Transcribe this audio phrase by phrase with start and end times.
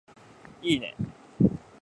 [0.63, 0.95] いいね